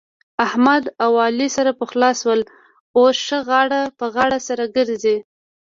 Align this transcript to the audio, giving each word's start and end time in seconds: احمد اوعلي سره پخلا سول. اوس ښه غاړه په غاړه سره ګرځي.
احمد 0.45 0.83
اوعلي 1.05 1.47
سره 1.55 1.71
پخلا 1.79 2.11
سول. 2.21 2.41
اوس 2.97 3.15
ښه 3.27 3.39
غاړه 3.49 3.81
په 3.97 4.05
غاړه 4.15 4.37
سره 4.47 4.63
ګرځي. 4.75 5.17